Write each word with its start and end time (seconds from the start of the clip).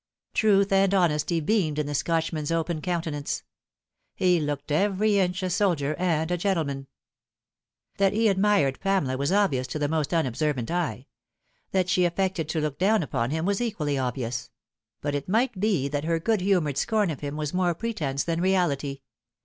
Truth 0.33 0.71
and 0.71 0.91
honesty 0.95 1.39
beamed 1.39 1.77
in 1.77 1.85
the 1.85 1.93
Scotchman's 1.93 2.51
open 2.51 2.81
countenance. 2.81 3.43
He 4.15 4.39
looked 4.39 4.71
every 4.71 5.19
inch 5.19 5.43
a 5.43 5.49
soldier 5.51 5.95
and 5.99 6.31
a 6.31 6.37
gentleman. 6.39 6.87
That 7.97 8.11
he 8.11 8.27
admired 8.27 8.79
Pamela 8.79 9.15
was 9.15 9.31
obvious 9.31 9.67
to 9.67 9.77
the 9.77 9.87
most 9.87 10.09
unobser 10.11 10.55
vant 10.55 10.71
eye; 10.71 11.05
that 11.69 11.87
she 11.87 12.03
affected 12.05 12.49
to 12.49 12.59
look 12.61 12.79
down 12.79 13.03
upon 13.03 13.29
him 13.29 13.45
was 13.45 13.61
equally 13.61 13.95
obvious; 13.95 14.49
but 15.01 15.13
it 15.13 15.29
might 15.29 15.59
be 15.59 15.87
that 15.89 16.05
her 16.05 16.19
good 16.19 16.41
humoured 16.41 16.79
scorn 16.79 17.11
of 17.11 17.19
him 17.19 17.37
was 17.37 17.53
more 17.53 17.75
pretence 17.75 18.23
than 18.23 18.41
reality. 18.41 19.01